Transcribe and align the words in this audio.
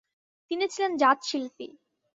তিনি 0.51 0.65
ছিলেন 0.67 0.91
জাত 0.97 1.19
শিল্পী। 1.23 1.67